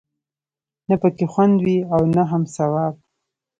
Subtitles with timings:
[0.89, 2.93] نه پکې خوند وي او نه هم ثواب.